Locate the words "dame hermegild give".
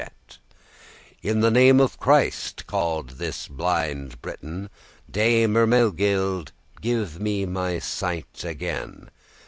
5.11-7.19